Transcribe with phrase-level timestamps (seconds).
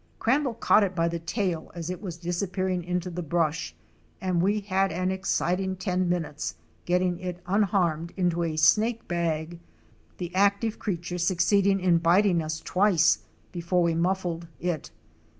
[0.17, 3.75] Cran dall caught it by the tail as it was disappearing into the brush
[4.19, 9.59] and we had an exciting ten minutes getting it unharmed into a snake bag,
[10.17, 13.19] the active creature succeeding in biting us twice
[13.51, 14.89] before we muffled it.